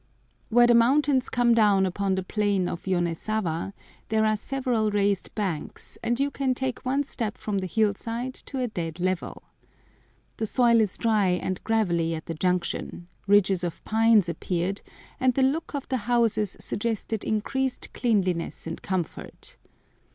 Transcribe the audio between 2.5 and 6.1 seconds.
of Yonezawa there are several raised banks,